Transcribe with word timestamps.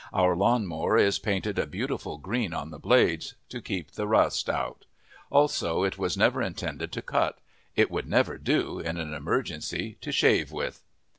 Our 0.13 0.35
lawn 0.35 0.65
mower 0.65 0.97
is 0.97 1.19
painted 1.19 1.59
a 1.59 1.67
beautiful 1.67 2.17
green 2.17 2.55
on 2.55 2.71
the 2.71 2.79
blades, 2.79 3.35
to 3.49 3.61
keep 3.61 3.89
out 3.89 3.93
the 3.93 4.07
rust. 4.07 4.49
Also, 5.29 5.83
it 5.83 5.99
was 5.99 6.17
never 6.17 6.41
intended 6.41 6.91
to 6.93 7.03
cut. 7.03 7.37
It 7.75 7.91
would 7.91 8.07
never 8.09 8.39
do, 8.39 8.79
in 8.79 8.97
an 8.97 9.13
emergency, 9.13 9.99
to 10.01 10.11
shave 10.11 10.51
with. 10.51 10.81